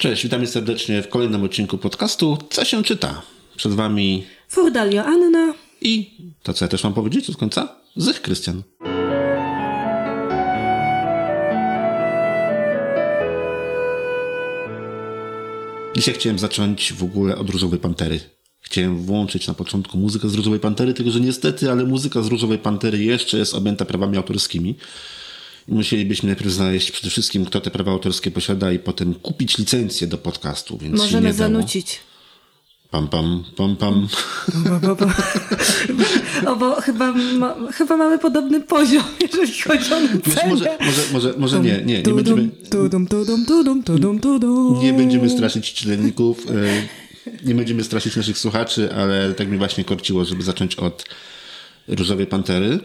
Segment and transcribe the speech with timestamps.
[0.00, 3.22] Cześć, witamy serdecznie w kolejnym odcinku podcastu Co się czyta?
[3.56, 6.10] Przed wami Furdalio Anna i
[6.42, 8.62] to, co ja też mam powiedzieć od końca, Zych Krystian.
[15.96, 18.20] Dzisiaj chciałem zacząć w ogóle od Różowej Pantery.
[18.60, 22.58] Chciałem włączyć na początku muzykę z Różowej Pantery, tylko że niestety, ale muzyka z Różowej
[22.58, 24.76] Pantery jeszcze jest objęta prawami autorskimi.
[25.70, 30.18] Musielibyśmy najpierw znaleźć przede wszystkim, kto te prawa autorskie posiada i potem kupić licencję do
[30.18, 32.00] podcastu, więc Możemy nie zanucić.
[32.90, 34.08] Pam, pam, pam, pam.
[36.46, 40.48] O, bo chyba, ma, chyba mamy podobny poziom, jeżeli chodzi o nucenie.
[40.48, 42.48] może, może, może, może nie, nie, nie będziemy,
[44.82, 50.24] nie będziemy straszyć czytelników, e, nie będziemy straszyć naszych słuchaczy, ale tak mi właśnie korciło,
[50.24, 51.04] żeby zacząć od
[51.88, 52.78] Różowej Pantery.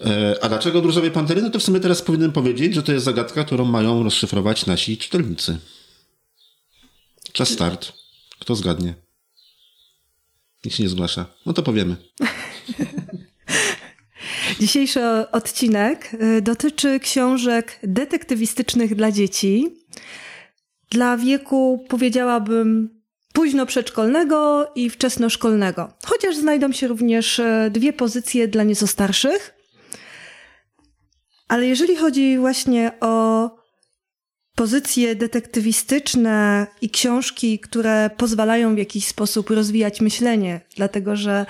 [0.00, 1.42] E, A dlaczego od Różowej Pantery?
[1.42, 4.98] No to w sumie teraz powinienem powiedzieć, że to jest zagadka, którą mają rozszyfrować nasi
[4.98, 5.58] czytelnicy.
[7.32, 7.92] Czas start.
[8.38, 8.94] Kto zgadnie?
[10.64, 11.26] Nikt się nie zgłasza.
[11.46, 11.96] No to powiemy.
[14.60, 15.00] Dzisiejszy
[15.32, 19.76] odcinek y, dotyczy książek detektywistycznych dla dzieci.
[20.90, 22.98] Dla wieku, powiedziałabym,
[23.32, 25.92] późno przedszkolnego i wczesnoszkolnego.
[26.04, 29.57] Chociaż znajdą się również y, dwie pozycje dla nieco starszych.
[31.48, 33.50] Ale jeżeli chodzi właśnie o
[34.54, 41.46] pozycje detektywistyczne i książki, które pozwalają w jakiś sposób rozwijać myślenie, dlatego że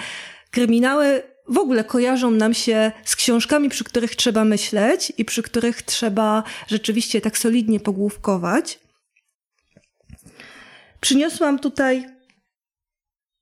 [0.50, 5.82] kryminały w ogóle kojarzą nam się z książkami, przy których trzeba myśleć i przy których
[5.82, 8.78] trzeba rzeczywiście tak solidnie pogłówkować.
[11.00, 12.06] Przyniosłam tutaj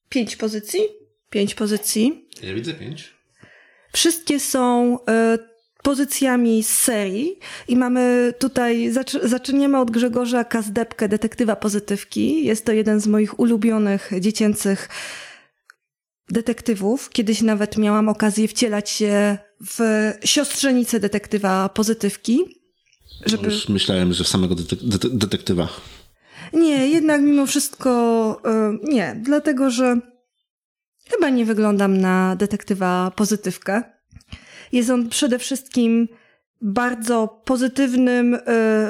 [0.08, 0.80] pięć pozycji.
[1.30, 2.28] Pięć pozycji.
[2.42, 3.14] Ja widzę pięć.
[3.92, 5.38] Wszystkie są e,
[5.86, 12.44] pozycjami z serii i mamy tutaj, zac- zaczniemy od Grzegorza Kazdepkę, detektywa pozytywki.
[12.44, 14.88] Jest to jeden z moich ulubionych dziecięcych
[16.30, 17.10] detektywów.
[17.10, 19.80] Kiedyś nawet miałam okazję wcielać się w
[20.24, 22.60] siostrzenicę detektywa pozytywki.
[23.26, 23.44] Żeby...
[23.44, 25.68] Już myślałem, że w samego detek- dete- detektywa.
[26.52, 27.90] Nie, jednak mimo wszystko
[28.84, 30.00] y, nie, dlatego że
[31.10, 33.95] chyba nie wyglądam na detektywa pozytywkę.
[34.72, 36.08] Jest on przede wszystkim
[36.60, 38.40] bardzo pozytywnym, y,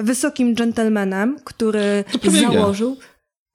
[0.02, 2.96] wysokim dżentelmenem, który założył.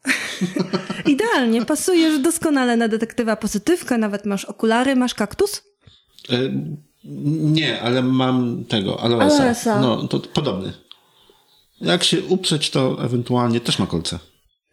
[1.05, 5.63] Idealnie, pasujesz doskonale na detektywa pozytywkę, nawet masz okulary, masz kaktus.
[6.29, 6.37] E,
[7.35, 9.35] nie, ale mam tego, aloesa.
[9.43, 9.81] Aloesa.
[9.81, 10.73] No, to podobny.
[11.81, 14.19] Jak się uprzeć, to ewentualnie też ma kolce.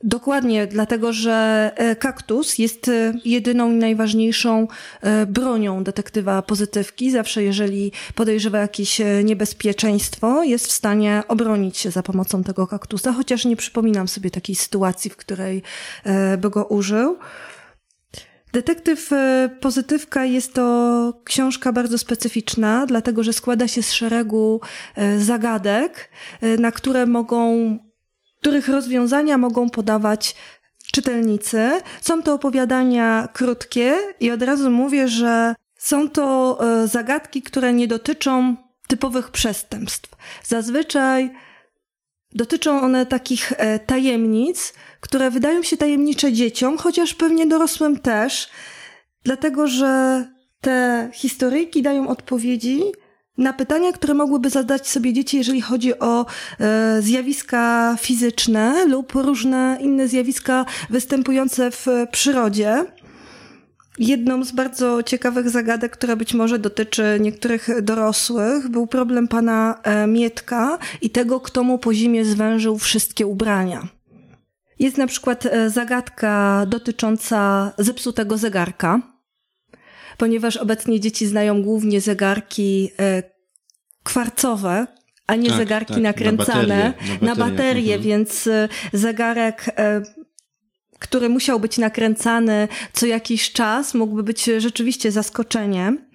[0.05, 4.69] Dokładnie, dlatego że e, kaktus jest e, jedyną i najważniejszą
[5.01, 7.11] e, bronią detektywa pozytywki.
[7.11, 13.45] Zawsze, jeżeli podejrzewa jakieś niebezpieczeństwo, jest w stanie obronić się za pomocą tego kaktusa, chociaż
[13.45, 15.63] nie przypominam sobie takiej sytuacji, w której
[16.39, 17.19] by go użył.
[18.53, 19.11] Detektyw
[19.61, 24.61] Pozytywka jest to książka bardzo specyficzna, dlatego że składa się z szeregu
[25.19, 26.11] zagadek,
[26.59, 27.79] na które mogą
[28.41, 30.35] których rozwiązania mogą podawać
[30.93, 31.71] czytelnicy.
[32.01, 37.89] Są to opowiadania krótkie i od razu mówię, że są to e, zagadki, które nie
[37.89, 38.57] dotyczą
[38.89, 40.11] typowych przestępstw.
[40.45, 41.31] Zazwyczaj
[42.35, 48.51] dotyczą one takich e, tajemnic, które wydają się tajemnicze dzieciom, chociaż pewnie dorosłym też,
[49.25, 50.25] dlatego że
[50.61, 52.83] te historyjki dają odpowiedzi
[53.39, 56.27] na pytania, które mogłyby zadać sobie dzieci, jeżeli chodzi o
[56.61, 62.85] e, zjawiska fizyczne lub różne inne zjawiska występujące w przyrodzie.
[63.99, 70.07] Jedną z bardzo ciekawych zagadek, która być może dotyczy niektórych dorosłych, był problem pana e,
[70.07, 73.89] Mietka i tego, kto mu po zimie zwężył wszystkie ubrania.
[74.79, 79.01] Jest na przykład e, zagadka dotycząca zepsutego zegarka,
[80.19, 83.23] ponieważ obecnie dzieci znają głównie zegarki e,
[84.03, 84.87] kwarcowe,
[85.27, 88.03] a nie Tak, zegarki tak, na nakręcane na baterię, mhm.
[88.03, 90.03] więc e, zegarek, e,
[90.99, 96.08] który musiał być nakręcany co jakiś czas, mógłby być rzeczywiście zaskoczeniem.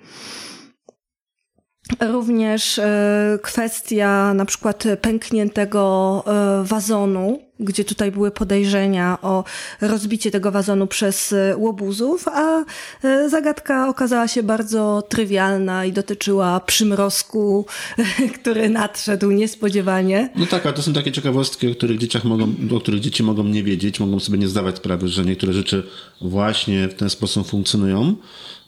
[1.99, 9.43] Również e, kwestia na przykład pękniętego e, wazonu, gdzie tutaj były podejrzenia o
[9.81, 12.63] rozbicie tego wazonu przez e, łobuzów, a
[13.27, 17.65] zagadka okazała się bardzo trywialna i dotyczyła przymrozku,
[18.41, 20.29] który nadszedł niespodziewanie.
[20.35, 23.43] No tak, ale to są takie ciekawostki, o których, dzieciach mogą, o których dzieci mogą
[23.43, 25.83] nie wiedzieć, mogą sobie nie zdawać sprawy, że niektóre rzeczy
[26.21, 28.15] właśnie w ten sposób funkcjonują.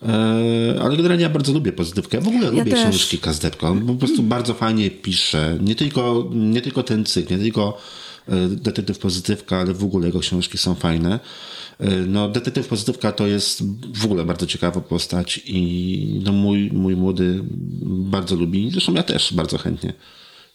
[0.08, 2.18] E, ale generalnie ja bardzo lubię pozytywkę.
[2.18, 2.82] Ja w ogóle lubię też.
[2.82, 3.78] książki Kazdepko.
[3.88, 5.58] Po prostu bardzo fajnie pisze.
[5.62, 7.78] Nie tylko, nie tylko ten cykl, nie tylko
[8.50, 11.20] Detektyw Pozytywka, ale w ogóle jego książki są fajne.
[12.08, 13.64] No, Detektyw Pozytywka to jest
[13.94, 17.40] w ogóle bardzo ciekawa postać i no, mój, mój młody
[17.86, 19.94] bardzo lubi, zresztą ja też bardzo chętnie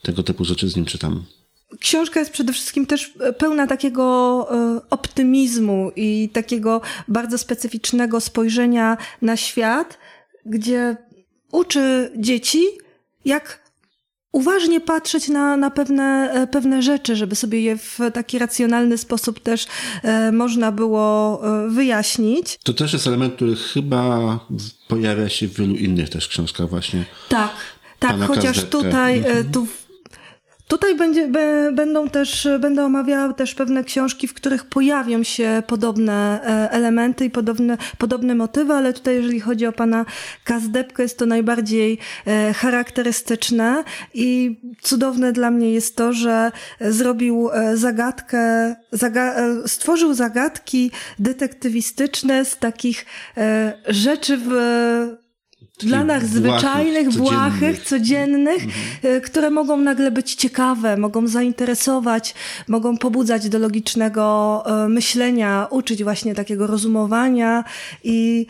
[0.02, 1.24] tego typu rzeczy z nim czytam.
[1.80, 4.48] Książka jest przede wszystkim też pełna takiego
[4.90, 9.98] optymizmu i takiego bardzo specyficznego spojrzenia na świat,
[10.46, 10.96] gdzie
[11.52, 12.64] uczy dzieci,
[13.24, 13.70] jak
[14.32, 19.40] uważnie patrzeć na, na pewne, e, pewne rzeczy, żeby sobie je w taki racjonalny sposób
[19.40, 19.66] też
[20.02, 22.58] e, można było e, wyjaśnić.
[22.64, 24.38] To też jest element, który chyba
[24.88, 27.04] pojawia się w wielu innych też książkach właśnie.
[27.28, 27.50] Tak,
[27.98, 29.52] tak, chociaż tutaj mhm.
[29.52, 29.66] tu
[30.70, 31.28] Tutaj będzie,
[31.72, 37.30] będą też, będę omawiała też pewne książki, w których pojawią się podobne e, elementy i
[37.30, 40.04] podobne, podobne motywy, ale tutaj jeżeli chodzi o pana
[40.44, 43.84] Kazdepkę, jest to najbardziej e, charakterystyczne
[44.14, 49.34] i cudowne dla mnie jest to, że zrobił e, zagadkę, zaga
[49.66, 53.06] stworzył zagadki detektywistyczne z takich
[53.88, 54.50] rzeczy w
[55.82, 59.20] dla nas zwyczajnych, błahych, codziennych, mhm.
[59.20, 62.34] które mogą nagle być ciekawe, mogą zainteresować,
[62.68, 67.64] mogą pobudzać do logicznego e, myślenia, uczyć właśnie takiego rozumowania
[68.04, 68.46] i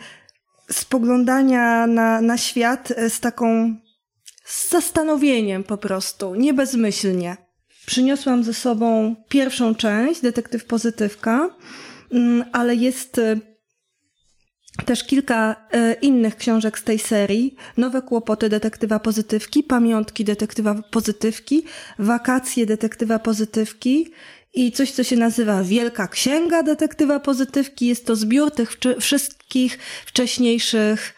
[0.71, 3.75] spoglądania na, na świat e, z taką
[4.45, 7.37] z zastanowieniem po prostu, nie bezmyślnie.
[7.85, 11.49] Przyniosłam ze sobą pierwszą część, Detektyw Pozytywka,
[12.11, 13.21] mm, ale jest
[14.85, 17.55] też kilka e, innych książek z tej serii.
[17.77, 21.63] Nowe kłopoty detektywa pozytywki, pamiątki detektywa pozytywki,
[21.99, 24.11] wakacje detektywa pozytywki
[24.53, 27.87] i coś, co się nazywa Wielka Księga Detektywa Pozytywki.
[27.87, 31.13] Jest to zbiór tych wszystkich wcześniejszych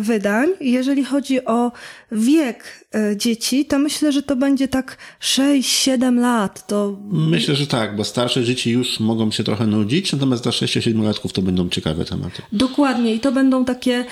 [0.00, 0.48] wydań.
[0.60, 1.72] Jeżeli chodzi o
[2.12, 6.66] wiek e, dzieci, to myślę, że to będzie tak 6-7 lat.
[6.66, 6.98] To...
[7.10, 11.32] Myślę, że tak, bo starsze dzieci już mogą się trochę nudzić, natomiast dla 6-7 latków
[11.32, 12.42] to będą ciekawe tematy.
[12.52, 14.04] Dokładnie i to będą takie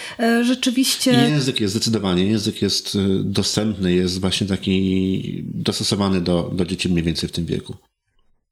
[0.42, 1.12] rzeczywiście...
[1.12, 7.02] I język jest zdecydowanie, język jest dostępny, jest właśnie taki dostosowany do, do dzieci mniej
[7.04, 7.76] więcej w tym wieku.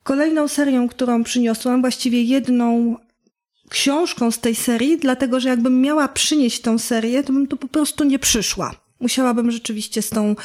[0.02, 2.96] Kolejną serią, którą przyniosłam, właściwie jedną
[3.70, 7.68] książką z tej serii, dlatego że jakbym miała przynieść tą serię, to bym tu po
[7.68, 8.74] prostu nie przyszła.
[9.00, 10.36] Musiałabym rzeczywiście z tą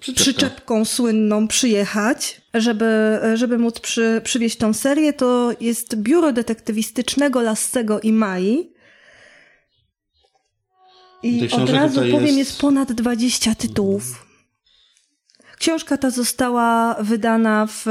[0.00, 0.22] Przyczepka.
[0.22, 5.12] przyczepką słynną przyjechać, żeby, żeby móc przy, przywieźć tą serię.
[5.12, 8.72] To jest biuro detektywistycznego Lassego i Mai.
[11.22, 12.38] I od razu powiem, jest...
[12.38, 14.25] jest ponad 20 tytułów.
[15.58, 17.86] Książka ta została wydana w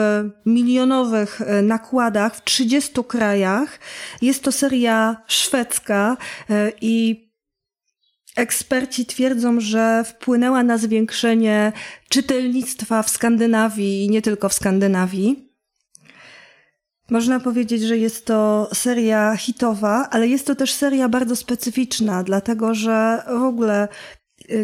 [0.46, 3.80] milionowych e, nakładach w 30 krajach.
[4.22, 6.18] Jest to seria szwedzka
[6.50, 7.26] e, i
[8.36, 11.72] Eksperci twierdzą, że wpłynęła na zwiększenie
[12.10, 15.50] czytelnictwa w Skandynawii i nie tylko w Skandynawii.
[17.10, 22.74] Można powiedzieć, że jest to seria hitowa, ale jest to też seria bardzo specyficzna, dlatego
[22.74, 23.88] że w ogóle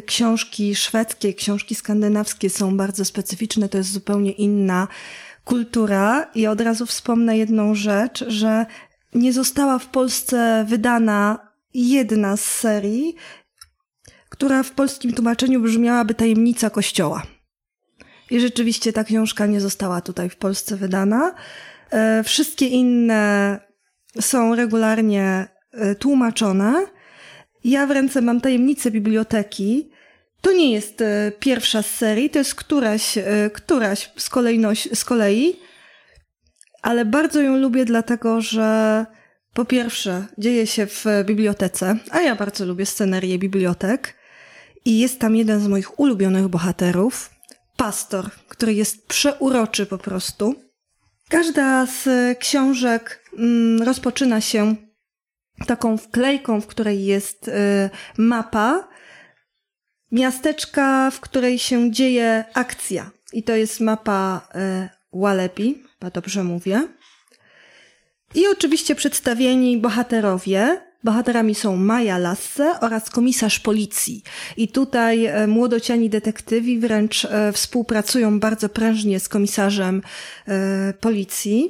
[0.06, 4.88] książki szwedzkie, książki skandynawskie są bardzo specyficzne, to jest zupełnie inna
[5.45, 6.31] kultura.
[6.36, 8.66] I od razu wspomnę jedną rzecz, że
[9.13, 13.16] nie została w Polsce wydana jedna z serii,
[14.30, 17.24] która w polskim tłumaczeniu brzmiałaby Tajemnica Kościoła.
[18.30, 21.36] I rzeczywiście ta książka nie została tutaj w Polsce wydana.
[21.92, 23.59] E, wszystkie inne
[24.19, 26.85] są regularnie e, tłumaczone.
[27.63, 29.89] Ja w ręce mam tajemnicę biblioteki.
[30.41, 35.06] To nie jest e, pierwsza z serii, to jest któraś, e, któraś z, kolejność, z
[35.06, 35.56] kolei,
[36.81, 39.06] ale bardzo ją lubię, dlatego że
[39.53, 44.15] po pierwsze dzieje się w bibliotece, a ja bardzo lubię scenerię bibliotek
[44.85, 47.30] i jest tam jeden z moich ulubionych bohaterów,
[47.77, 50.56] pastor, który jest przeuroczy po prostu.
[51.30, 52.07] Każda z
[52.39, 54.75] książek mm, rozpoczyna się
[55.65, 57.51] taką wklejką, w której jest y,
[58.18, 58.87] mapa
[60.11, 63.11] miasteczka, w której się dzieje akcja.
[63.33, 64.89] I to jest mapa y,
[65.19, 66.87] Walepi, chyba dobrze mówię.
[68.35, 70.81] I oczywiście przedstawieni bohaterowie.
[71.03, 74.23] Bohaterami są Maja Lasse oraz komisarz policji.
[74.57, 80.01] I tutaj y, młodociani detektywi wręcz współpracują bardzo prężnie z komisarzem
[80.99, 81.69] policji.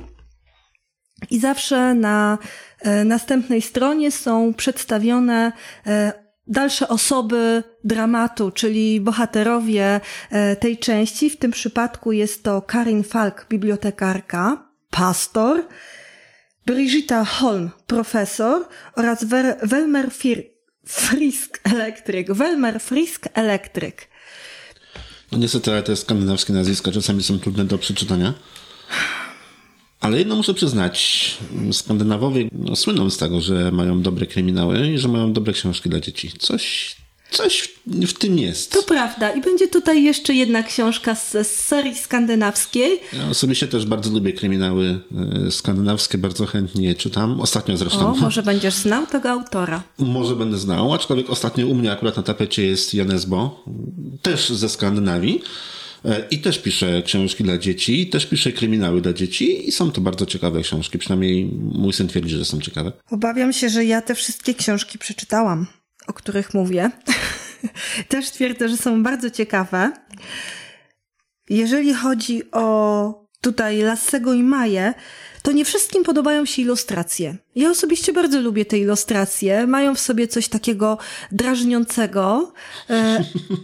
[1.30, 2.38] I zawsze na
[2.80, 5.52] e, następnej stronie są przedstawione
[5.88, 6.14] e,
[6.48, 11.30] dalsze osoby dramatu, czyli bohaterowie e, tej części.
[11.30, 15.68] W tym przypadku jest to Karin Falk, bibliotekarka, pastor,
[16.66, 19.26] Brigitta Holm, profesor oraz
[19.64, 20.10] Welmer
[20.86, 22.34] Frisk, elektryk.
[22.34, 24.08] Welmer Frisk, elektryk.
[25.32, 28.34] No niestety, ale te skandynawskie nazwiska czasami są trudne do przeczytania.
[30.02, 31.38] Ale jedno muszę przyznać,
[31.72, 36.00] Skandynawowie no, słyną z tego, że mają dobre kryminały i że mają dobre książki dla
[36.00, 36.32] dzieci.
[36.40, 36.96] Coś,
[37.32, 37.70] coś
[38.08, 38.72] w, tym jest.
[38.72, 39.32] To prawda.
[39.32, 43.00] I będzie tutaj jeszcze jedna książka z, z serii skandynawskiej.
[43.14, 45.00] Ja osobiście też bardzo lubię kryminały
[45.48, 47.42] e, skandynawskie, bardzo chętnie czytam.
[47.42, 48.14] Ostatnio zresztą.
[48.14, 49.84] O, może będziesz znał tego autora.
[50.00, 53.64] Może będę znał, aczkolwiek ostatnio u mnie akurat na tapecie jest Janesbo,
[54.22, 55.42] też ze Skandynawii.
[56.32, 60.26] I też pisze książki dla dzieci, też pisze kryminały dla dzieci i są to bardzo
[60.26, 60.98] ciekawe książki.
[60.98, 62.92] Przynajmniej mój syn twierdzi, że są ciekawe.
[63.12, 65.68] Obawiam się, że ja te wszystkie książki przeczytałam,
[66.08, 66.92] o których mówię.
[68.08, 69.92] też twierdzę, że są bardzo ciekawe.
[71.50, 74.94] Jeżeli chodzi o tutaj Lassego i Maję,
[75.42, 77.36] to nie wszystkim podobają się ilustracje.
[77.56, 79.68] Ja osobiście bardzo lubię te ilustracje.
[79.68, 80.98] Mają w sobie coś takiego
[81.32, 82.54] drażniącego,
[82.90, 83.24] e,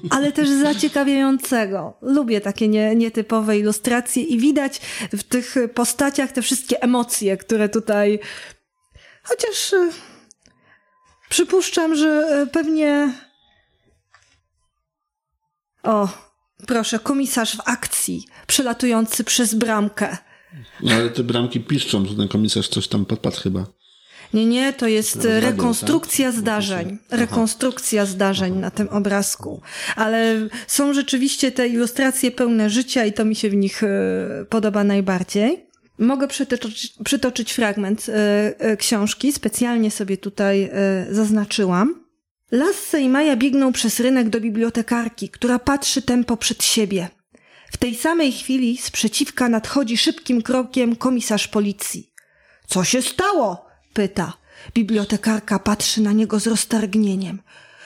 [0.09, 1.97] ale też zaciekawiającego.
[2.01, 4.81] Lubię takie nie, nietypowe ilustracje i widać
[5.13, 8.19] w tych postaciach te wszystkie emocje, które tutaj.
[9.23, 9.89] Chociaż e,
[11.29, 13.13] przypuszczam, że e, pewnie.
[15.83, 16.07] O,
[16.67, 20.17] proszę, komisarz w akcji, przelatujący przez bramkę.
[20.83, 23.65] No ale te bramki piszczą, że ten komisarz coś tam podpadł chyba.
[24.33, 26.39] Nie, nie, to jest rekonstrukcja tak?
[26.39, 26.97] zdarzeń.
[27.11, 29.61] Rekonstrukcja zdarzeń na tym obrazku.
[29.95, 33.87] Ale są rzeczywiście te ilustracje pełne życia i to mi się w nich e,
[34.49, 35.67] podoba najbardziej.
[35.99, 38.13] Mogę przytoczyć, przytoczyć fragment e,
[38.59, 40.71] e, książki, specjalnie sobie tutaj
[41.11, 42.07] zaznaczyłam.
[42.51, 47.09] Lasse i Maja biegną przez rynek do bibliotekarki, która patrzy tempo przed siebie.
[47.71, 52.13] W tej samej chwili z przeciwka nadchodzi szybkim krokiem komisarz policji.
[52.67, 53.67] Co się stało?
[53.93, 54.33] pyta.
[54.73, 57.41] Bibliotekarka patrzy na niego z roztargnieniem.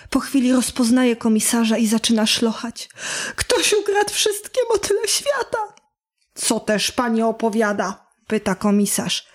[0.09, 2.89] Po chwili rozpoznaje komisarza i zaczyna szlochać.
[3.35, 5.57] Ktoś ukradł wszystkie motyle świata.
[6.33, 8.05] Co też pani opowiada?
[8.27, 9.27] pyta komisarz.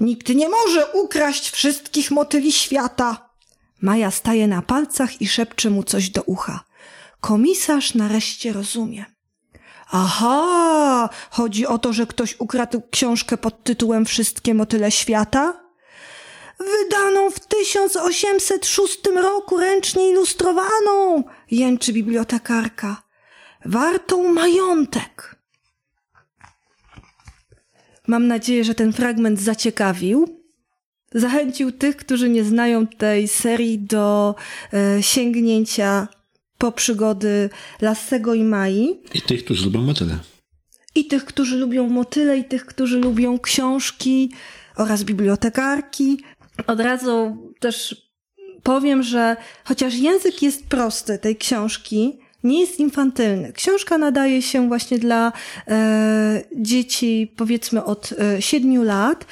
[0.00, 3.30] Nikt nie może ukraść wszystkich motyli świata.
[3.80, 6.64] Maja staje na palcach i szepcze mu coś do ucha.
[7.20, 9.13] Komisarz nareszcie rozumie.
[9.90, 15.64] Aha, chodzi o to, że ktoś ukradł książkę pod tytułem Wszystkie motyle świata?
[16.58, 23.02] Wydaną w 1806 roku ręcznie ilustrowaną, jęczy bibliotekarka.
[23.64, 25.36] Wartą majątek.
[28.06, 30.44] Mam nadzieję, że ten fragment zaciekawił.
[31.12, 34.34] Zachęcił tych, którzy nie znają tej serii do
[34.72, 36.08] e, sięgnięcia
[36.64, 39.00] po przygody Lassego i Mai.
[39.14, 40.18] I tych, którzy lubią motyle.
[40.94, 44.32] I tych, którzy lubią motyle, i tych, którzy lubią książki
[44.76, 46.24] oraz bibliotekarki.
[46.66, 48.06] Od razu też
[48.62, 53.52] powiem, że chociaż język jest prosty tej książki, nie jest infantylny.
[53.52, 55.32] Książka nadaje się właśnie dla
[55.68, 59.26] e, dzieci powiedzmy od e, 7 lat.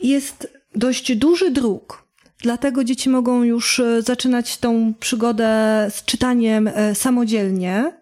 [0.00, 2.07] Jest dość duży druk.
[2.42, 7.92] Dlatego dzieci mogą już e, zaczynać tą przygodę z czytaniem e, samodzielnie.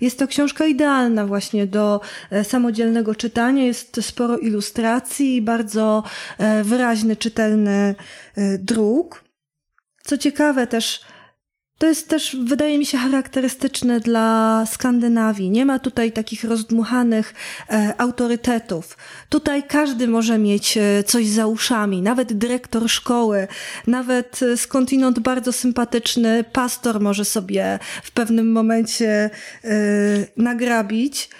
[0.00, 3.64] Jest to książka idealna właśnie do e, samodzielnego czytania.
[3.64, 6.02] Jest sporo ilustracji i bardzo
[6.64, 7.94] wyraźny, czytelny
[8.58, 9.24] druk.
[10.02, 11.00] Co ciekawe też,
[11.82, 15.50] to jest też, wydaje mi się, charakterystyczne dla Skandynawii.
[15.50, 17.34] Nie ma tutaj takich rozdmuchanych
[17.70, 18.96] e, autorytetów.
[19.28, 23.48] Tutaj każdy może mieć e, coś za uszami, nawet dyrektor szkoły,
[23.86, 29.30] nawet e, skądinąd bardzo sympatyczny pastor może sobie w pewnym momencie
[29.64, 29.70] e,
[30.36, 31.30] nagrabić.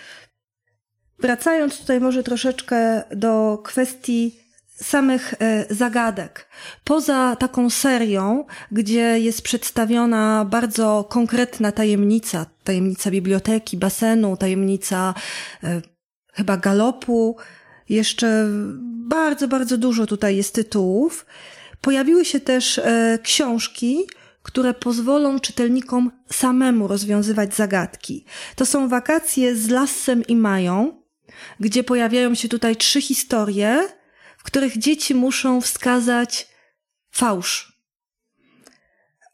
[1.19, 4.42] Wracając tutaj może troszeczkę do kwestii
[4.83, 6.49] samych e, zagadek.
[6.85, 15.15] Poza taką serią, gdzie jest przedstawiona bardzo konkretna tajemnica, tajemnica biblioteki, basenu, tajemnica
[15.65, 15.83] e,
[16.33, 17.37] chyba galopu,
[17.89, 18.49] jeszcze
[19.09, 21.27] bardzo, bardzo dużo tutaj jest tytułów.
[21.81, 24.07] Pojawiły się też e, książki,
[24.43, 28.25] które pozwolą czytelnikom samemu rozwiązywać zagadki.
[28.57, 31.03] To są wakacje z Lassem i Mają,
[31.61, 33.89] gdzie pojawiają się tutaj trzy historie,
[34.43, 36.49] w których dzieci muszą wskazać
[37.11, 37.73] fałsz.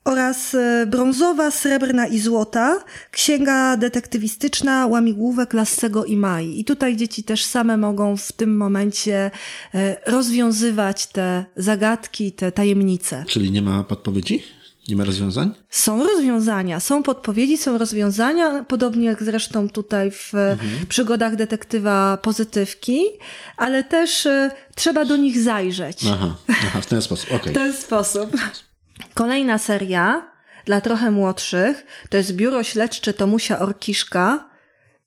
[0.04, 6.60] Oraz e, brązowa, srebrna i złota, księga detektywistyczna łamigłówek Lassego i Mai.
[6.60, 9.30] I tutaj dzieci też same mogą w tym momencie
[9.74, 13.24] e, rozwiązywać te zagadki, te tajemnice.
[13.28, 14.42] Czyli nie ma podpowiedzi?
[14.88, 15.54] Nie ma rozwiązań?
[15.70, 20.86] Są rozwiązania, są podpowiedzi, są rozwiązania, podobnie jak zresztą tutaj w mhm.
[20.88, 23.02] przygodach detektywa pozytywki,
[23.56, 26.00] ale też y, trzeba do nich zajrzeć.
[26.12, 27.40] Aha, aha w ten sposób, okej.
[27.40, 27.52] Okay.
[27.52, 28.36] w ten sposób.
[29.14, 30.30] Kolejna seria
[30.64, 31.86] dla trochę młodszych.
[32.10, 34.48] To jest biuro śledcze Tomusia Orkiszka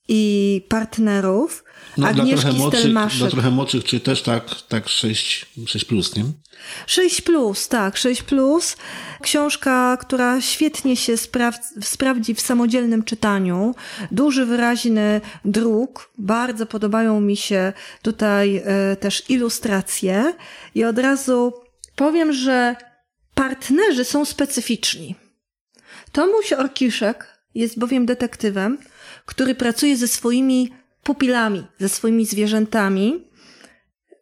[0.07, 1.63] i partnerów.
[1.97, 6.15] No, Agnieszki dla trochę, młodszych, dla trochę młodszych, czy też tak, tak 6, 6 plus,
[6.15, 6.23] nie?
[6.88, 8.77] 6 plus, tak, 6 plus.
[9.21, 13.75] Książka, która świetnie się spraw- sprawdzi w samodzielnym czytaniu.
[14.11, 16.11] Duży, wyraźny druk.
[16.17, 20.33] Bardzo podobają mi się tutaj e, też ilustracje.
[20.75, 21.53] I od razu
[21.95, 22.75] powiem, że
[23.35, 25.15] partnerzy są specyficzni.
[26.11, 28.77] Tomuś Orkiszek jest bowiem detektywem,
[29.25, 33.24] który pracuje ze swoimi pupilami, ze swoimi zwierzętami.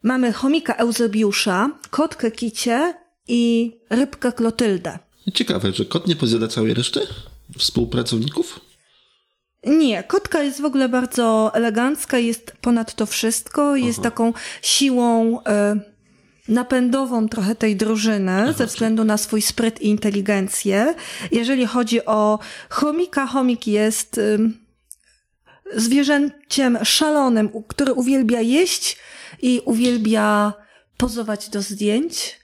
[0.04, 2.94] Mamy chomika Eusebiusza, kotkę Kicie
[3.28, 5.00] i rybkę Klotyldę.
[5.34, 7.00] Ciekawe, że kot nie pozjada całej reszty
[7.58, 8.60] współpracowników?
[9.66, 15.80] Nie, kotka jest w ogóle bardzo elegancka, jest ponad to wszystko, jest taką siłą e,
[16.48, 20.96] napędową trochę tej drużyny ze względu na swój spryt i inteligencję.
[21.32, 24.69] Jeżeli chodzi o chomika, chomik jest ym,
[25.76, 28.98] zwierzęciem szalonym, który uwielbia jeść
[29.42, 30.54] i uwielbia
[30.98, 32.40] pozować do zdjęć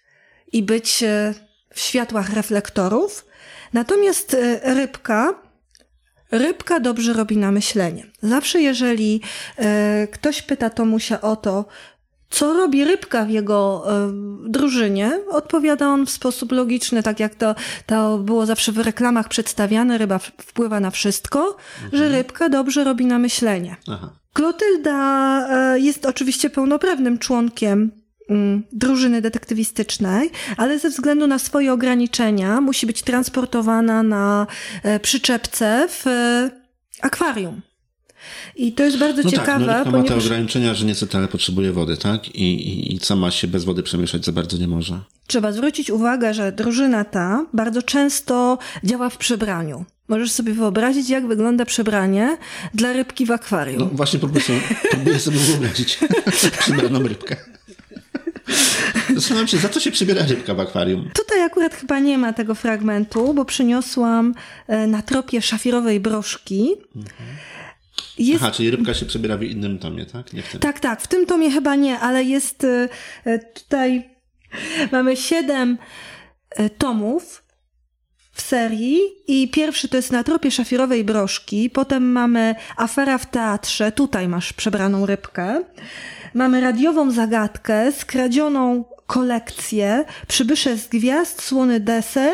[0.52, 1.34] i być e,
[1.74, 3.26] w światłach reflektorów.
[3.74, 5.46] Natomiast e, rybka
[6.32, 8.06] Rybka dobrze robi na myślenie.
[8.22, 9.22] Zawsze jeżeli
[9.58, 11.66] e, ktoś pyta Tomusia o to,
[12.36, 14.12] co robi rybka w jego e,
[14.50, 19.98] drużynie, odpowiada on w sposób logiczny, tak jak to, to było zawsze w reklamach przedstawiane,
[19.98, 21.58] ryba wpływa na wszystko,
[21.94, 23.76] że rybka dobrze robi na myślenie.
[23.88, 24.10] Aha.
[24.34, 24.98] Klotylda
[25.50, 27.92] e, jest oczywiście pełnoprawnym członkiem
[28.30, 34.48] mm, drużyny detektywistycznej, ale ze względu na swoje ograniczenia musi być transportowana na
[34.84, 36.50] e, przyczepce w e,
[37.02, 37.62] akwarium.
[38.56, 41.18] I to jest bardzo No ciekawe, tak, no, rybka ma te ponieważ ograniczenia, że niestety
[41.18, 42.36] ale potrzebuje wody, tak?
[42.36, 45.00] I, i, I sama się bez wody przemieszać za bardzo nie może.
[45.28, 49.86] trzeba zwrócić uwagę, że drużyna ta bardzo często działa w przebraniu.
[50.08, 52.38] Możesz sobie wyobrazić, jak wygląda przebranie
[52.74, 53.80] dla rybki w akwarium.
[53.80, 54.60] No właśnie próbuję sobie,
[54.92, 56.00] próbuję sobie wyobrazić
[56.60, 57.36] przybraną rybkę.
[59.16, 61.10] Zastanawiam się, za co się przybiera rybka w akwarium?
[61.14, 64.34] Tutaj akurat chyba nie ma tego fragmentu, bo przyniosłam
[64.68, 66.70] e, na tropie szafirowej broszki.
[68.18, 70.34] Jest, Aha, czyli rybka się przebiera w innym tomie, tak?
[70.34, 70.60] Nie w tym.
[70.60, 72.90] tak, tak, w tym tomie chyba nie, ale jest e,
[73.26, 74.10] e, tutaj
[74.92, 75.78] mamy siedem
[76.50, 77.44] e, tomów
[78.32, 83.92] w serii i pierwszy to jest na tropie szafirowej broszki, potem mamy afera w teatrze,
[83.92, 85.62] tutaj masz przebraną rybkę,
[86.34, 92.34] mamy radiową zagadkę, skradzioną kolekcję, przybysze z gwiazd, słony deser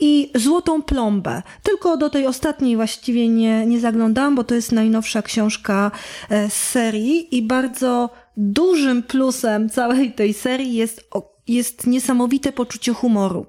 [0.00, 1.42] i złotą plombę.
[1.62, 5.90] Tylko do tej ostatniej właściwie nie, nie zaglądałam, bo to jest najnowsza książka
[6.30, 11.10] e, z serii i bardzo dużym plusem całej tej serii jest,
[11.48, 13.46] jest niesamowite poczucie humoru.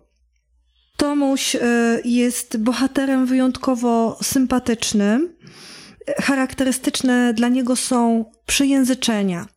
[0.98, 1.60] Tomuś y,
[2.06, 5.36] jest bohaterem wyjątkowo sympatycznym.
[6.18, 9.48] Charakterystyczne dla niego są przejęzyczenia.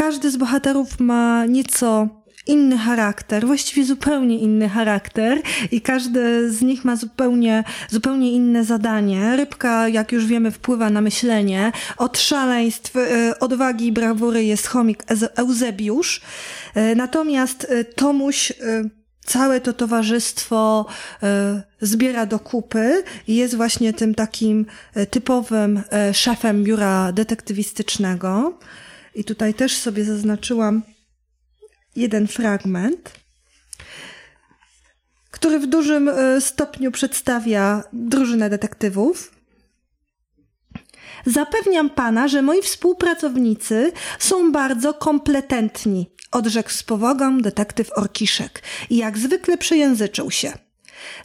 [0.00, 2.08] Każdy z bohaterów ma nieco
[2.46, 5.38] inny charakter, właściwie zupełnie inny charakter
[5.70, 9.36] i każdy z nich ma zupełnie, zupełnie inne zadanie.
[9.36, 11.72] Rybka, jak już wiemy, wpływa na myślenie.
[11.96, 15.04] Od szaleństw, y, odwagi i brawury jest chomik
[15.36, 16.20] Eusebiusz.
[16.76, 18.52] Y, Natomiast y, Tomuś
[19.24, 20.86] całe to towarzystwo
[21.80, 24.66] zbiera do kupy i jest właśnie tym takim
[25.10, 25.82] typowym
[26.12, 28.58] szefem biura detektywistycznego.
[29.14, 30.82] I tutaj też sobie zaznaczyłam
[31.96, 33.12] jeden fragment,
[35.30, 39.34] który w dużym e, stopniu przedstawia drużynę detektywów.
[41.26, 49.18] Zapewniam pana, że moi współpracownicy są bardzo kompetentni, odrzekł z powagą detektyw Orkiszek i jak
[49.18, 50.52] zwykle przejęzyczył się.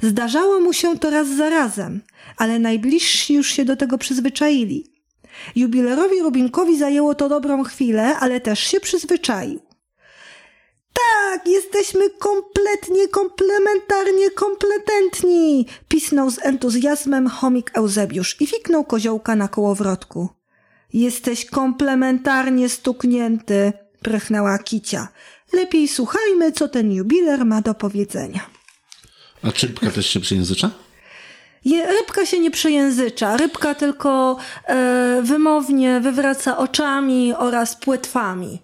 [0.02, 2.02] Zdarzało mu się to raz za razem,
[2.38, 4.95] ale najbliżsi już się do tego przyzwyczaili.
[5.56, 9.60] Jubilerowi Rubinkowi zajęło to dobrą chwilę, ale też się przyzwyczaił.
[10.94, 20.30] Tak, jesteśmy kompletnie, komplementarnie kompletentni, pisnął z entuzjazmem chomik Eusebiusz i fiknął koziołka na kołowrotku.
[20.94, 25.08] Jesteś komplementarnie stuknięty, prychnęła Kicia.
[25.54, 28.50] Lepiej słuchajmy, co ten jubiler ma do powiedzenia.
[29.44, 30.72] A czy rybka też się przejęzycza?
[31.66, 38.62] Je, rybka się nie przejęzycza, rybka tylko e, wymownie wywraca oczami oraz płetwami.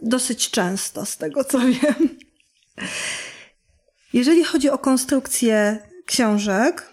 [0.00, 2.08] Dosyć często, z tego co wiem.
[4.12, 6.92] Jeżeli chodzi o konstrukcję książek,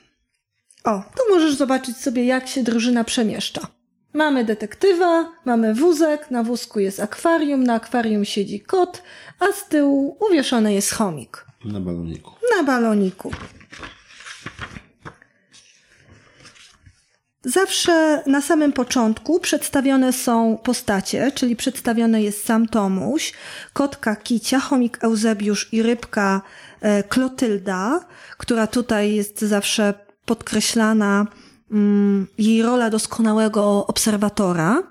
[0.83, 3.67] o, tu możesz zobaczyć sobie, jak się drużyna przemieszcza.
[4.13, 9.03] Mamy detektywa, mamy wózek, na wózku jest akwarium, na akwarium siedzi kot,
[9.39, 12.31] a z tyłu uwieszony jest chomik Na baloniku.
[12.57, 13.31] na baloniku.
[17.43, 23.33] Zawsze na samym początku przedstawione są postacie, czyli przedstawiony jest sam Tomuś,
[23.73, 26.41] kotka Kicia, chomik Eusebiusz i rybka
[26.81, 28.05] e, Klotylda,
[28.37, 29.93] która tutaj jest zawsze
[30.25, 31.27] podkreślana
[31.71, 34.83] mm, jej rola doskonałego obserwatora.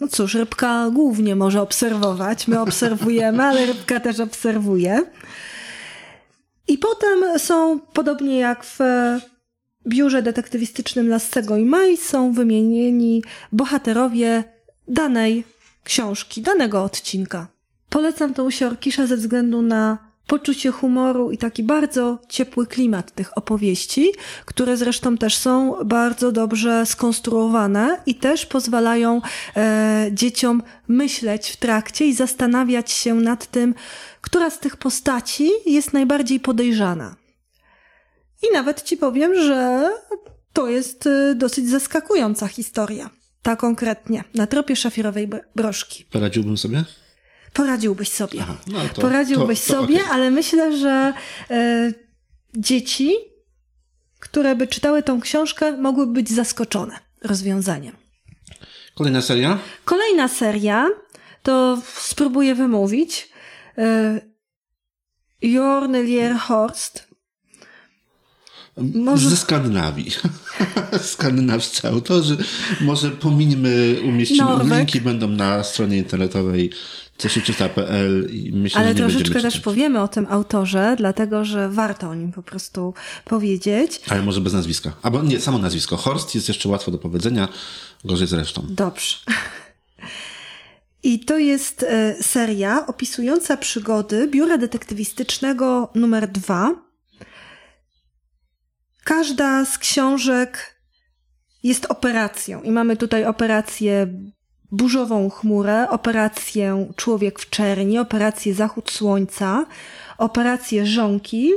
[0.00, 5.02] No cóż, rybka głównie może obserwować, my obserwujemy, ale rybka też obserwuje.
[6.68, 8.78] I potem są, podobnie jak w
[9.86, 14.44] biurze detektywistycznym Lassego i Maj, są wymienieni bohaterowie
[14.88, 15.44] danej
[15.84, 17.46] książki, danego odcinka.
[17.88, 24.12] Polecam tą Siorkisza ze względu na poczucie humoru i taki bardzo ciepły klimat tych opowieści,
[24.44, 29.20] które zresztą też są bardzo dobrze skonstruowane i też pozwalają
[29.56, 33.74] e, dzieciom myśleć w trakcie i zastanawiać się nad tym,
[34.20, 37.19] która z tych postaci jest najbardziej podejrzana.
[38.42, 39.90] I nawet ci powiem, że
[40.52, 43.10] to jest e, dosyć zaskakująca historia.
[43.42, 46.04] Ta konkretnie, na tropie szafirowej broszki.
[46.04, 46.84] Poradziłbym sobie?
[47.52, 48.38] Poradziłbyś sobie.
[48.42, 50.12] Aha, no to, Poradziłbyś to, to, sobie, okay.
[50.12, 51.12] ale myślę, że
[51.50, 51.92] e,
[52.56, 53.14] dzieci,
[54.20, 57.96] które by czytały tą książkę, mogłyby być zaskoczone rozwiązaniem.
[58.94, 59.58] Kolejna seria?
[59.84, 60.88] Kolejna seria,
[61.42, 63.28] to spróbuję wymówić.
[63.78, 64.20] E,
[65.42, 67.09] Jornelier Horst
[68.76, 69.30] może...
[69.30, 70.10] Ze Skandynawii.
[71.12, 72.36] Skandynawscy autorzy.
[72.80, 76.70] Może pominimy, umieścimy, linki będą na stronie internetowej
[77.20, 82.08] co się czyta.pl i myślę, Ale troszeczkę też powiemy o tym autorze, dlatego że warto
[82.08, 84.00] o nim po prostu powiedzieć.
[84.08, 84.92] Ale może bez nazwiska.
[85.02, 85.96] Albo nie, samo nazwisko.
[85.96, 87.48] Horst jest jeszcze łatwo do powiedzenia,
[88.04, 88.66] gorzej zresztą.
[88.68, 89.16] Dobrze.
[91.02, 96.89] I to jest e, seria opisująca przygody biura detektywistycznego numer dwa
[99.10, 100.76] Każda z książek
[101.62, 104.06] jest operacją i mamy tutaj operację
[104.72, 109.66] burzową chmurę, operację Człowiek w czerni, operację Zachód Słońca,
[110.18, 111.52] operację Żonki,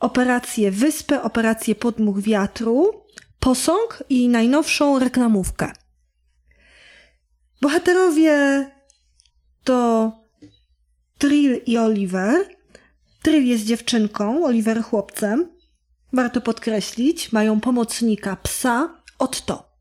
[0.00, 3.04] operację Wyspę, operację Podmuch Wiatru,
[3.40, 5.72] posąg i najnowszą reklamówkę.
[7.60, 8.66] Bohaterowie
[9.64, 10.12] to
[11.18, 12.48] Trill i Oliver.
[13.22, 15.51] Trill jest dziewczynką, Oliver chłopcem
[16.12, 19.72] warto podkreślić, mają pomocnika psa Otto.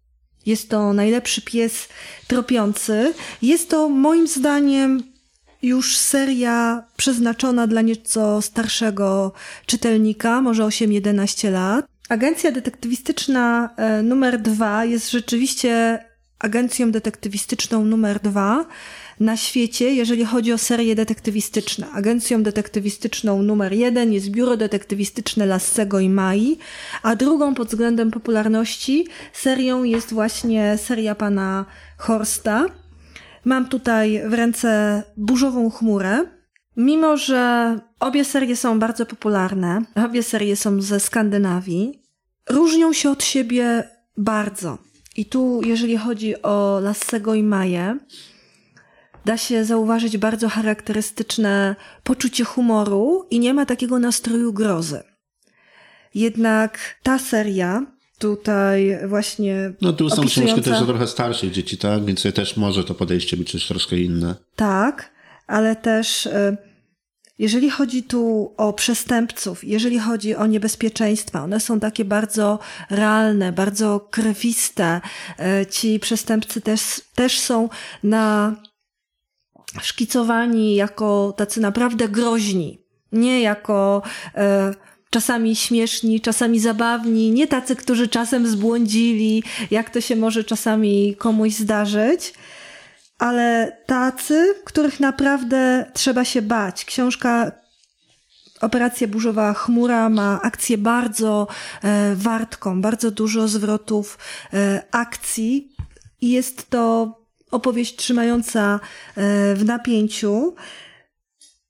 [0.46, 1.88] Jest to najlepszy pies
[2.28, 3.14] tropiący.
[3.42, 5.04] Jest to moim zdaniem
[5.62, 9.32] już seria przeznaczona dla nieco starszego
[9.66, 11.86] czytelnika, może 8-11 lat.
[12.10, 16.00] Agencja detektywistyczna e, numer dwa jest rzeczywiście
[16.42, 18.66] agencją detektywistyczną numer dwa
[19.20, 21.88] na świecie, jeżeli chodzi o serie detektywistyczne.
[21.92, 26.58] Agencją detektywistyczną numer jeden jest Biuro Detektywistyczne Lassego i Mai,
[27.04, 31.66] a drugą pod względem popularności serią jest właśnie seria pana
[31.98, 32.66] Horsta.
[33.46, 36.26] Mam tutaj w ręce Burzową Chmurę.
[36.78, 42.02] Mimo, że obie serie są bardzo popularne, obie serie są ze Skandynawii,
[42.50, 43.84] różnią się od siebie
[44.18, 44.91] bardzo.
[45.16, 47.98] I tu, jeżeli chodzi o Lassego i Maję,
[49.26, 55.04] da się zauważyć bardzo charakterystyczne poczucie humoru i nie ma takiego nastroju grozy.
[56.16, 57.86] Jednak ta seria
[58.20, 59.74] tutaj właśnie.
[59.82, 60.54] No tu są opisująca...
[60.54, 62.06] książki też dla trochę starszych dzieci, tak?
[62.06, 64.36] Więc też może to podejście być troszkę inne.
[64.56, 65.12] Tak,
[65.48, 66.58] ale też y,
[67.42, 74.08] jeżeli chodzi tu o przestępców, jeżeli chodzi o niebezpieczeństwa, one są takie bardzo realne, bardzo
[74.12, 75.02] krwiste.
[75.62, 77.70] Y, ci przestępcy też, też są
[78.04, 78.56] na
[79.82, 84.02] szkicowani jako tacy naprawdę groźni, nie jako
[84.36, 84.74] e,
[85.10, 91.54] czasami śmieszni, czasami zabawni, nie tacy, którzy czasem zbłądzili, jak to się może czasami komuś
[91.54, 92.34] zdarzyć,
[93.22, 96.86] ale tacy, których naprawdę trzeba się bać.
[96.86, 97.52] Książka
[98.62, 101.48] Operacja Burzowa Chmura ma akcję bardzo
[101.84, 104.18] e, wartką, bardzo dużo zwrotów
[104.54, 105.76] e, akcji
[106.22, 107.16] i jest to
[107.52, 108.80] opowieść trzymająca
[109.16, 110.56] e, w napięciu.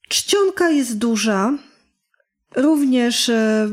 [0.09, 1.53] Czcionka jest duża.
[2.55, 3.69] Również e,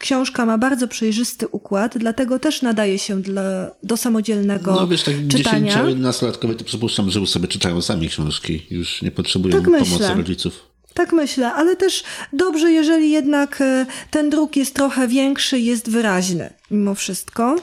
[0.00, 4.80] książka ma bardzo przejrzysty układ, dlatego też nadaje się dla, do samodzielnego czytania.
[4.80, 5.84] No wiesz, tak czytania.
[5.84, 8.66] 10-11-latkowie to przypuszczam, że już sobie czytają sami książki.
[8.70, 10.14] Już nie potrzebują tak pomocy myślę.
[10.14, 10.70] rodziców.
[10.94, 16.52] Tak myślę, ale też dobrze, jeżeli jednak e, ten druk jest trochę większy, jest wyraźny
[16.70, 17.56] mimo wszystko.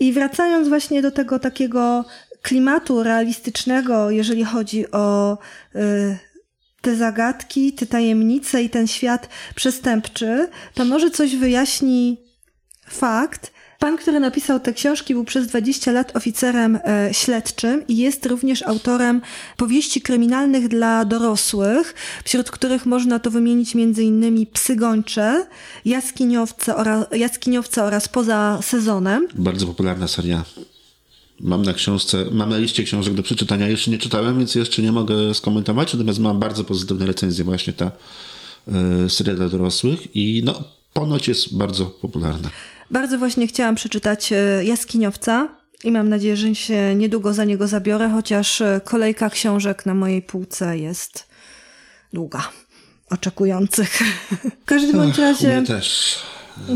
[0.00, 2.04] I wracając właśnie do tego takiego
[2.42, 5.38] klimatu realistycznego, jeżeli chodzi o
[5.74, 6.18] y,
[6.86, 12.16] te zagadki, te tajemnice i ten świat przestępczy, to może coś wyjaśni
[12.88, 18.26] fakt, Pan, który napisał te książki, był przez 20 lat oficerem e, śledczym i jest
[18.26, 19.20] również autorem
[19.56, 21.94] powieści kryminalnych dla dorosłych,
[22.24, 25.46] wśród których można to wymienić innymi Psy gończe,
[25.84, 29.28] Jaskiniowce oraz, Jaskiniowce oraz Poza sezonem.
[29.34, 30.44] Bardzo popularna seria.
[31.40, 33.68] Mam na książce, mam na liście książek do przeczytania.
[33.68, 37.90] Jeszcze nie czytałem, więc jeszcze nie mogę skomentować, natomiast mam bardzo pozytywne recenzje właśnie ta
[39.06, 42.50] y, seria dla dorosłych i no, ponoć jest bardzo popularna.
[42.90, 45.48] Bardzo właśnie chciałam przeczytać e, Jaskiniowca
[45.84, 50.22] i mam nadzieję, że się niedługo za niego zabiorę, chociaż e, kolejka książek na mojej
[50.22, 51.28] półce jest
[52.12, 52.50] długa.
[53.10, 53.98] Oczekujących.
[54.62, 55.58] W każdym bądź razie.
[55.58, 56.18] Mnie też.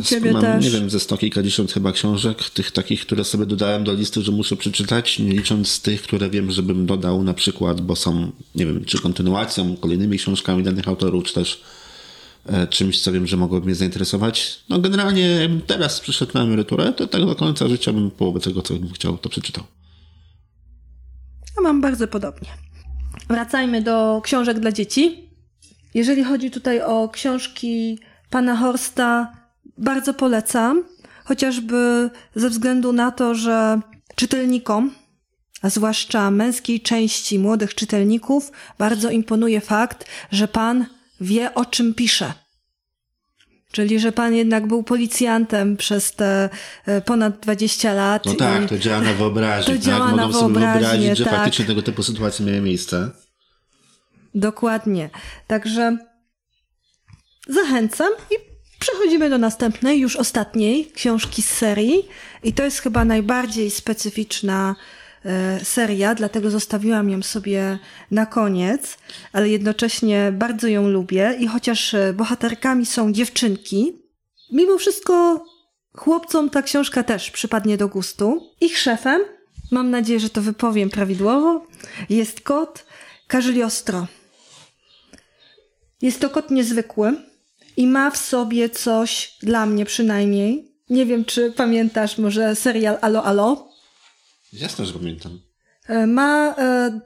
[0.05, 0.65] Ciebie Mam, też.
[0.65, 4.33] nie wiem, ze sto kilkadziesiąt chyba książek, tych takich, które sobie dodałem do listy, że
[4.33, 8.85] muszę przeczytać, nie licząc tych, które wiem, żebym dodał na przykład, bo są, nie wiem,
[8.85, 11.63] czy kontynuacją, kolejnymi książkami danych autorów, czy też
[12.47, 14.61] e, czymś, co wiem, że mogłoby mnie zainteresować.
[14.69, 18.63] No generalnie jakbym teraz przyszedł na emeryturę, to tak do końca życia bym połowę tego,
[18.63, 19.65] co bym chciał, to przeczytał.
[21.57, 22.49] Ja mam bardzo podobnie.
[23.29, 25.29] Wracajmy do książek dla dzieci.
[25.95, 27.99] Jeżeli chodzi tutaj o książki
[28.31, 29.40] pana Horsta,
[29.81, 30.85] bardzo polecam,
[31.25, 33.81] chociażby ze względu na to, że
[34.15, 34.95] czytelnikom,
[35.63, 40.87] a zwłaszcza męskiej części młodych czytelników, bardzo imponuje fakt, że pan
[41.21, 42.33] wie o czym pisze.
[43.73, 46.49] Czyli, że pan jednak był policjantem przez te
[46.87, 48.27] e, ponad 20 lat.
[48.27, 49.75] No tak, to działa na wyobraźnię.
[49.75, 50.17] To działa tak?
[50.17, 51.35] na Mogą sobie wyobraźnię, wyobrazić, że tak.
[51.35, 53.11] faktycznie tego typu sytuacje miały miejsce.
[54.35, 55.11] Dokładnie.
[55.47, 55.97] Także
[57.49, 58.50] zachęcam i
[58.81, 62.09] przechodzimy do następnej, już ostatniej książki z serii.
[62.43, 64.77] I to jest chyba najbardziej specyficzna
[65.25, 67.79] e, seria, dlatego zostawiłam ją sobie
[68.11, 68.99] na koniec,
[69.33, 71.37] ale jednocześnie bardzo ją lubię.
[71.39, 73.93] I chociaż e, bohaterkami są dziewczynki,
[74.53, 75.45] mimo wszystko
[75.97, 78.51] chłopcom ta książka też przypadnie do gustu.
[78.61, 79.23] Ich szefem,
[79.71, 81.67] mam nadzieję, że to wypowiem prawidłowo,
[82.11, 82.87] jest kot
[83.27, 84.07] Każyliostro.
[86.03, 87.30] Jest to kot niezwykły
[87.81, 90.75] i ma w sobie coś, dla mnie przynajmniej.
[90.91, 93.69] Nie wiem, czy pamiętasz może serial Alo Alo?
[94.53, 95.41] Jasne, że pamiętam.
[95.89, 97.01] E, Ma e,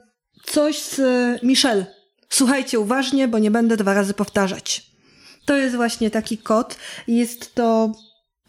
[0.45, 1.85] coś z e, Michelle.
[2.29, 4.91] Słuchajcie uważnie, bo nie będę dwa razy powtarzać.
[5.45, 6.77] To jest właśnie taki kot.
[7.07, 7.91] Jest to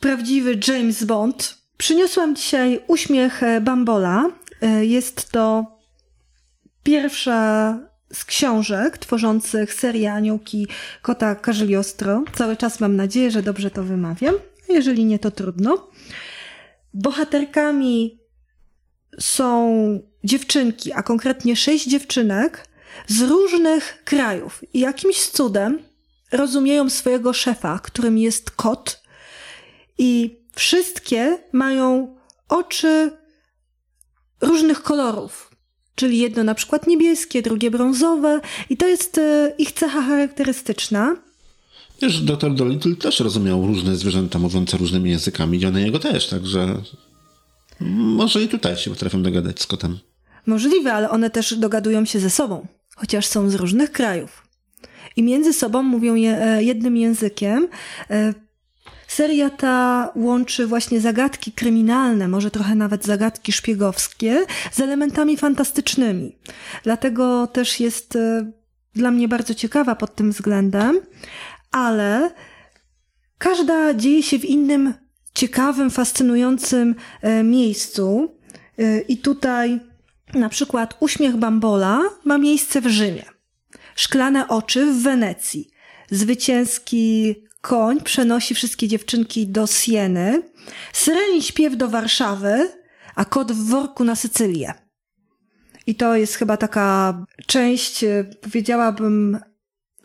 [0.00, 1.58] prawdziwy James Bond.
[1.76, 4.24] Przyniosłam dzisiaj uśmiech Bambola.
[4.80, 5.64] Jest to
[6.82, 7.78] pierwsza
[8.12, 10.66] z książek tworzących serię Aniołki
[11.02, 12.24] Kota Każyliostro.
[12.34, 14.34] Cały czas mam nadzieję, że dobrze to wymawiam.
[14.68, 15.88] Jeżeli nie, to trudno.
[16.94, 18.20] Bohaterkami
[19.20, 22.68] są dziewczynki, a konkretnie sześć dziewczynek
[23.06, 24.60] z różnych krajów.
[24.72, 25.78] I jakimś cudem
[26.32, 29.06] rozumieją swojego szefa, którym jest kot,
[29.98, 32.16] i wszystkie mają
[32.48, 33.18] oczy
[34.40, 35.45] różnych kolorów.
[35.96, 41.16] Czyli jedno na przykład niebieskie, drugie brązowe, i to jest e, ich cecha charakterystyczna.
[42.02, 42.54] Wiesz, Dr.
[42.54, 46.76] Dolittle też rozumiał różne zwierzęta mówiące różnymi językami i one jego też, także
[47.80, 49.98] może i tutaj się potrafią dogadać z kotem.
[50.46, 54.42] Możliwe, ale one też dogadują się ze sobą, chociaż są z różnych krajów.
[55.16, 57.68] I między sobą mówią je, e, jednym językiem.
[59.16, 66.36] Seria ta łączy właśnie zagadki kryminalne, może trochę nawet zagadki szpiegowskie, z elementami fantastycznymi.
[66.82, 68.52] Dlatego też jest e,
[68.94, 71.00] dla mnie bardzo ciekawa pod tym względem,
[71.72, 72.30] ale
[73.38, 74.94] każda dzieje się w innym
[75.34, 78.34] ciekawym, fascynującym e, miejscu.
[78.78, 79.80] E, I tutaj
[80.34, 83.24] na przykład uśmiech Bambola ma miejsce w Rzymie.
[83.94, 85.70] Szklane oczy w Wenecji.
[86.10, 87.34] Zwycięski
[87.66, 90.42] koń przenosi wszystkie dziewczynki do Sieny.
[90.92, 92.68] Syreni śpiew do Warszawy,
[93.14, 94.74] a kot w worku na Sycylię.
[95.86, 97.14] I to jest chyba taka
[97.46, 99.38] część, e, powiedziałabym,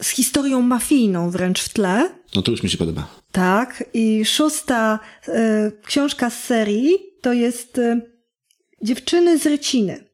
[0.02, 2.10] z historią mafijną wręcz w tle.
[2.36, 3.08] No to już mi się podoba.
[3.32, 8.02] Tak, i szósta e, książka z serii to jest e,
[8.82, 10.11] Dziewczyny z Ryciny.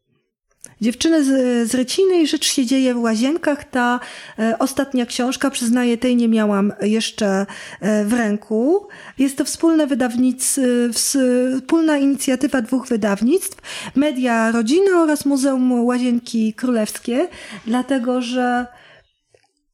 [0.82, 1.28] Dziewczyny z,
[1.72, 3.64] z Ryciny i rzecz się dzieje w łazienkach.
[3.64, 4.00] Ta
[4.40, 7.46] e, ostatnia książka, przyznaję, tej nie miałam jeszcze
[7.82, 8.88] e, w ręku.
[9.18, 10.62] Jest to wspólne wydawnic, e,
[10.94, 13.58] wspólna inicjatywa dwóch wydawnictw,
[13.96, 17.28] Media Rodzina oraz Muzeum Łazienki Królewskie,
[17.66, 18.66] dlatego że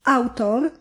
[0.04, 0.72] autor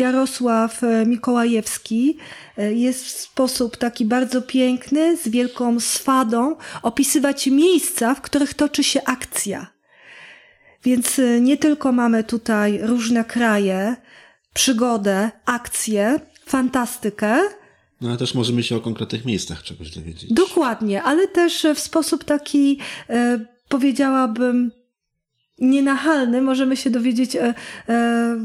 [0.00, 2.16] Jarosław e, Mikołajewski
[2.56, 8.84] e, jest w sposób taki bardzo piękny, z wielką swadą, opisywać miejsca, w których toczy
[8.84, 9.66] się akcja.
[10.84, 13.96] Więc e, nie tylko mamy tutaj różne kraje,
[14.54, 17.40] przygodę, akcję, fantastykę,
[18.00, 20.32] No ale też możemy się o konkretnych miejscach czegoś dowiedzieć.
[20.32, 22.78] Dokładnie, ale też w sposób taki,
[23.10, 24.70] e, powiedziałabym,
[25.60, 27.54] nienachalny możemy się dowiedzieć, e,
[27.88, 28.36] e,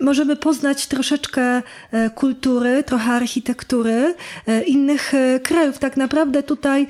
[0.00, 4.14] możemy poznać troszeczkę e, kultury, trochę architektury
[4.46, 5.78] e, innych e, krajów.
[5.78, 6.86] Tak naprawdę tutaj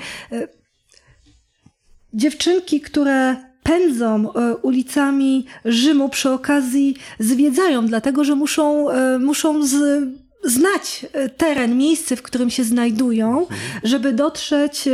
[2.12, 8.86] dziewczynki, które pędzą ulicami Rzymu przy okazji zwiedzają, dlatego że muszą,
[9.20, 10.04] muszą z,
[10.44, 13.46] znać teren, miejsce, w którym się znajdują,
[13.82, 14.88] żeby dotrzeć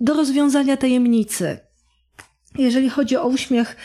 [0.00, 1.58] do rozwiązania tajemnicy.
[2.58, 3.76] Jeżeli chodzi o uśmiech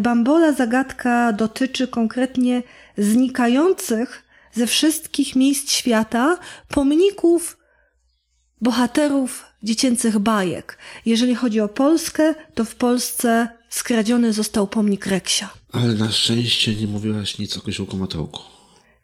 [0.00, 2.62] Bambola, zagadka dotyczy konkretnie
[2.98, 7.58] znikających ze wszystkich miejsc świata pomników
[8.60, 10.78] bohaterów dziecięcych bajek.
[11.06, 15.48] Jeżeli chodzi o Polskę, to w Polsce skradziony został pomnik Reksia.
[15.72, 18.40] Ale na szczęście nie mówiłaś nic o koziołku Matołku.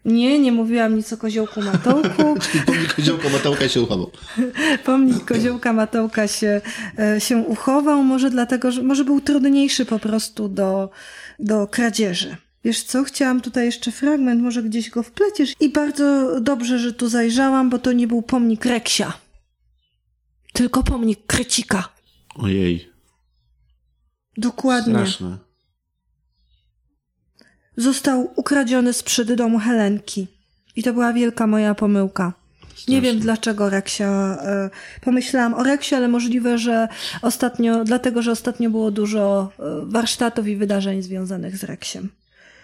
[0.04, 2.36] Nie, nie mówiłam nic o koziołku Matołku.
[2.66, 4.10] Pomnik koziołka Matołka się uchował.
[4.86, 6.60] Pomnik koziołka Matołka się,
[6.98, 10.90] e, się uchował, może dlatego, że może był trudniejszy po prostu do,
[11.38, 12.36] do kradzieży.
[12.64, 15.54] Wiesz co, chciałam tutaj jeszcze fragment, może gdzieś go wpleciesz.
[15.60, 19.12] I bardzo dobrze, że tu zajrzałam, bo to nie był pomnik Reksia,
[20.52, 21.88] tylko pomnik Krecika.
[22.34, 22.90] Ojej,
[24.36, 24.94] Dokładnie.
[24.94, 25.38] straszne.
[27.76, 29.04] Został ukradziony z
[29.36, 30.26] domu Helenki.
[30.76, 32.32] I to była wielka moja pomyłka.
[32.88, 34.38] Nie wiem dlaczego Reksia.
[34.42, 34.70] E,
[35.00, 36.88] pomyślałam o Reksie, ale możliwe, że
[37.22, 42.08] ostatnio, dlatego, że ostatnio było dużo e, warsztatów i wydarzeń związanych z Reksiem.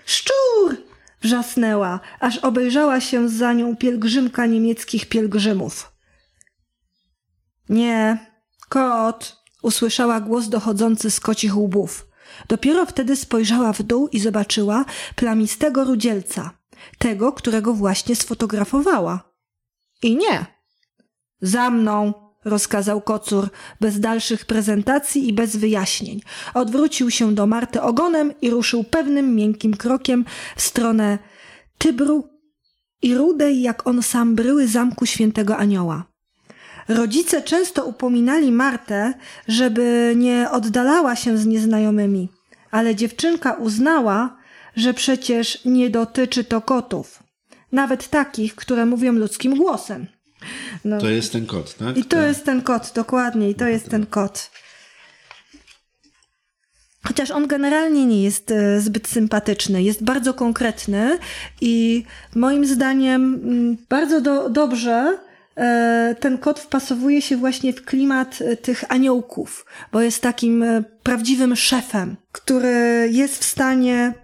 [0.08, 0.76] Szczur!
[1.22, 5.92] Wrzasnęła, aż obejrzała się za nią pielgrzymka niemieckich pielgrzymów.
[7.68, 8.26] Nie,
[8.68, 12.08] kot, usłyszała głos dochodzący z kocich łbów.
[12.48, 14.84] Dopiero wtedy spojrzała w dół i zobaczyła
[15.16, 16.50] plamistego rudzielca,
[16.98, 19.32] tego, którego właśnie sfotografowała.
[20.02, 20.46] I nie.
[21.40, 23.48] Za mną, rozkazał kocur,
[23.80, 26.20] bez dalszych prezentacji i bez wyjaśnień.
[26.54, 30.24] Odwrócił się do Marty ogonem i ruszył pewnym, miękkim krokiem
[30.56, 31.18] w stronę
[31.78, 32.28] Tybru
[33.02, 36.04] i rudej, jak on sam, bryły zamku świętego anioła.
[36.88, 39.14] Rodzice często upominali Martę,
[39.48, 42.28] żeby nie oddalała się z nieznajomymi,
[42.70, 44.36] ale dziewczynka uznała,
[44.76, 47.22] że przecież nie dotyczy to kotów,
[47.72, 50.06] nawet takich, które mówią ludzkim głosem.
[50.84, 50.98] No.
[50.98, 51.96] To jest ten kot, tak?
[51.96, 54.50] I to Ten- jest ten kot, dokładnie, i to jest ten kot.
[57.08, 61.18] Chociaż on generalnie nie jest e, zbyt sympatyczny, jest bardzo konkretny
[61.60, 65.18] i moim zdaniem mm, bardzo do, dobrze
[65.56, 70.64] e, ten kot wpasowuje się właśnie w klimat e, tych aniołków, bo jest takim
[71.02, 74.14] prawdziwym szefem, który jest w stanie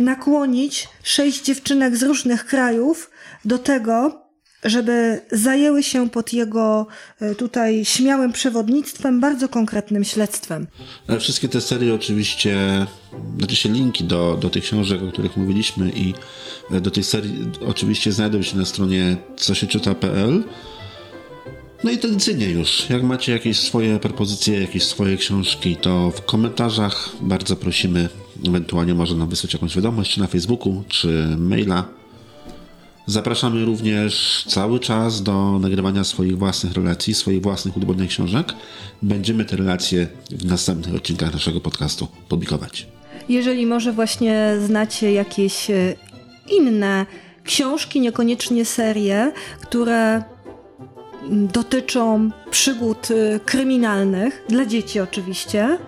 [0.00, 3.10] nakłonić sześć dziewczynek z różnych krajów
[3.44, 4.21] do tego,
[4.64, 6.86] żeby zajęły się pod jego
[7.20, 10.66] e, tutaj śmiałym przewodnictwem bardzo konkretnym śledztwem.
[11.06, 12.86] Ale wszystkie te serie oczywiście,
[13.38, 16.14] znaczy się linki do, do tych książek, o których mówiliśmy i
[16.70, 19.52] e, do tej serii oczywiście znajdą się na stronie co.
[21.84, 27.08] No i tradycyjnie już, jak macie jakieś swoje propozycje, jakieś swoje książki, to w komentarzach
[27.20, 28.08] bardzo prosimy,
[28.48, 32.01] ewentualnie można nam wysłać jakąś wiadomość, czy na Facebooku, czy maila.
[33.06, 38.52] Zapraszamy również cały czas do nagrywania swoich własnych relacji, swoich własnych ulubionych książek.
[39.02, 42.86] Będziemy te relacje w następnych odcinkach naszego podcastu publikować.
[43.28, 45.94] Jeżeli może właśnie znacie jakieś e,
[46.50, 47.06] inne
[47.44, 50.22] książki, niekoniecznie serie, które
[51.30, 55.78] dotyczą przygód e, kryminalnych, dla dzieci oczywiście,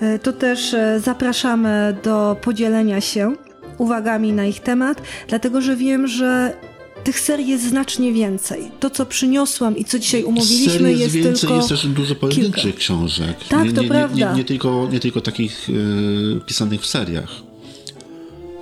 [0.00, 3.36] e, to też zapraszamy do podzielenia się
[3.82, 6.56] uwagami na ich temat, dlatego że wiem, że
[7.04, 8.70] tych serii jest znacznie więcej.
[8.80, 12.14] To, co przyniosłam i co dzisiaj umówiliśmy, Serii jest jest więcej, tylko jest też dużo
[12.14, 12.78] pojedynczych kilka.
[12.78, 13.36] książek.
[13.48, 14.32] Tak, nie, to nie, prawda.
[14.32, 17.51] Nie, nie, tylko, nie tylko takich e, pisanych w seriach.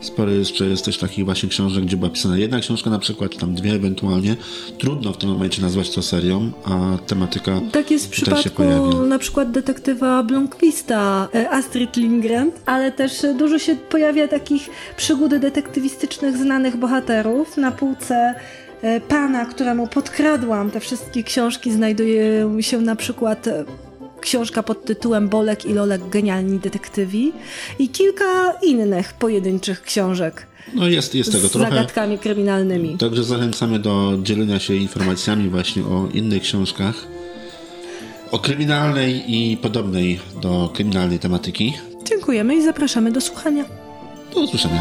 [0.01, 3.39] Sporo jeszcze jest też takich właśnie książek, gdzie była pisana jedna książka na przykład, czy
[3.39, 4.37] tam dwie ewentualnie.
[4.79, 8.62] Trudno w tym momencie nazwać to serią, a tematyka Tak jest w przypadku
[9.07, 16.37] na przykład detektywa Blomqvista, e, Astrid Lindgren, ale też dużo się pojawia takich przygód detektywistycznych
[16.37, 17.57] znanych bohaterów.
[17.57, 18.35] Na półce
[18.83, 23.64] e, pana, któremu podkradłam te wszystkie książki, znajduje się na przykład e,
[24.21, 27.33] książka pod tytułem Bolek i Lolek Genialni Detektywi
[27.79, 31.71] i kilka innych pojedynczych książek No jest, jest tego z trochę.
[31.71, 32.99] zagadkami kryminalnymi.
[32.99, 36.95] Także zachęcamy do dzielenia się informacjami właśnie o innych książkach.
[38.31, 41.75] O kryminalnej i podobnej do kryminalnej tematyki.
[42.05, 43.64] Dziękujemy i zapraszamy do słuchania.
[44.35, 44.81] Do usłyszenia.